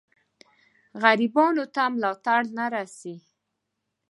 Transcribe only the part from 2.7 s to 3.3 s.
رسي.